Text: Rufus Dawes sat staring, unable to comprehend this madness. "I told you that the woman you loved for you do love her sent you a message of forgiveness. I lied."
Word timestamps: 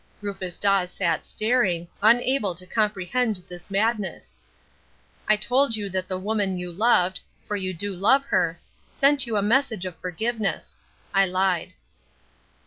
Rufus 0.19 0.57
Dawes 0.57 0.89
sat 0.89 1.27
staring, 1.27 1.87
unable 2.01 2.55
to 2.55 2.65
comprehend 2.65 3.43
this 3.47 3.69
madness. 3.69 4.35
"I 5.27 5.35
told 5.35 5.75
you 5.75 5.91
that 5.91 6.07
the 6.07 6.17
woman 6.17 6.57
you 6.57 6.71
loved 6.71 7.19
for 7.47 7.55
you 7.55 7.71
do 7.71 7.93
love 7.93 8.25
her 8.25 8.59
sent 8.89 9.27
you 9.27 9.35
a 9.37 9.43
message 9.43 9.85
of 9.85 9.95
forgiveness. 9.97 10.75
I 11.13 11.27
lied." 11.27 11.73